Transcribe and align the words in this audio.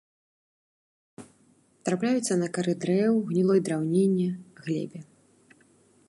Трапляюцца 1.89 2.37
на 2.43 2.47
кары 2.57 2.73
дрэў, 2.85 3.13
гнілой 3.29 3.59
драўніне, 3.67 4.25
глебе. 4.61 4.99